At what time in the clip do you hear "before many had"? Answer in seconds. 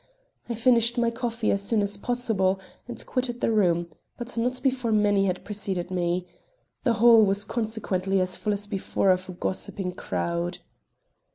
4.63-5.45